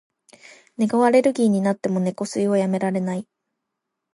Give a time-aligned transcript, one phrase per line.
[0.77, 3.27] 猫アレルギーになっても、猫吸いをやめない。